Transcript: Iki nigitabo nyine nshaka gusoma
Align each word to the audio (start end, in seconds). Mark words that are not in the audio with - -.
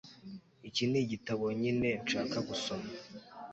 Iki 0.67 0.83
nigitabo 0.91 1.43
nyine 1.61 1.89
nshaka 2.03 2.37
gusoma 2.47 2.87